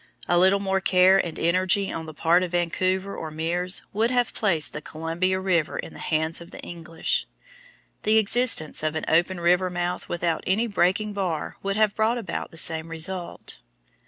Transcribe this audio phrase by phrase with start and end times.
[0.27, 4.33] A little more care and energy on the part of Vancouver or Meares would have
[4.33, 7.27] placed the Columbia River in the hands of the English.
[8.01, 12.49] The existence of an open river mouth without any breaking bar would have brought about
[12.49, 13.59] the same result.